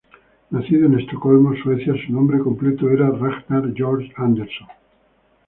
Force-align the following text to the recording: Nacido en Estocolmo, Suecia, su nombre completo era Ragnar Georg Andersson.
Nacido 0.49 0.87
en 0.87 0.99
Estocolmo, 0.99 1.53
Suecia, 1.61 1.93
su 1.93 2.11
nombre 2.11 2.39
completo 2.39 2.89
era 2.89 3.07
Ragnar 3.11 3.71
Georg 3.75 4.11
Andersson. 4.17 4.67